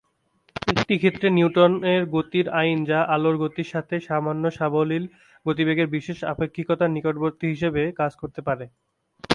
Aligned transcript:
একটি 0.67 0.93
ক্ষেত্রে 0.97 1.27
নিউটনের 1.29 2.01
গতির 2.15 2.47
আইন, 2.59 2.77
যা 2.85 2.99
আলোর 3.15 3.35
গতির 3.37 3.71
সাথে 3.73 3.95
সামান্য 4.07 4.43
সাবলীল 4.51 5.03
গতিবেগের 5.45 5.87
বিশেষ 5.95 6.17
আপেক্ষিকতার 6.33 6.93
নিকটবর্তী 6.95 7.45
হিসাবে 7.47 7.81
কাজ 7.99 8.11
করতে 8.21 8.41
পারে। 8.47 8.65